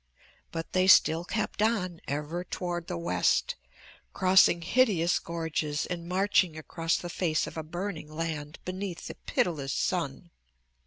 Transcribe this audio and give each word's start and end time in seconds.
But 0.51 0.73
they 0.73 0.87
still 0.87 1.23
kept 1.25 1.61
on, 1.61 2.01
ever 2.07 2.43
toward 2.43 2.87
the 2.87 2.97
west, 2.97 3.55
crossing 4.13 4.63
hideous 4.63 5.19
gorges 5.19 5.85
and 5.85 6.09
marching 6.09 6.57
across 6.57 6.97
the 6.97 7.07
face 7.07 7.45
of 7.45 7.55
a 7.55 7.61
burning 7.61 8.11
land 8.11 8.57
beneath 8.65 9.05
the 9.05 9.13
pitiless 9.13 9.73
sun. 9.73 10.31